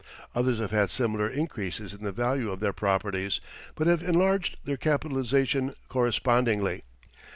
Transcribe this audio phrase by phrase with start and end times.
[0.33, 3.39] Others have had similar increases in the value of their properties,
[3.75, 6.81] but have enlarged their capitalization correspondingly.